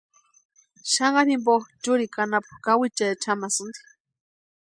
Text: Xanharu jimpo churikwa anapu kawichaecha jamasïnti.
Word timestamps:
Xanharu 0.91 1.29
jimpo 1.31 1.53
churikwa 1.83 2.21
anapu 2.25 2.53
kawichaecha 2.63 3.19
jamasïnti. 3.23 3.81